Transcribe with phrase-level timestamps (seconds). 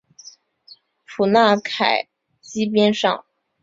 [1.05, 2.07] 普纳凯
[2.41, 3.23] 基边上。